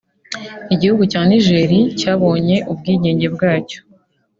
[0.73, 3.79] Igihugu cya Niger cyabonye ubwigenge bwacyo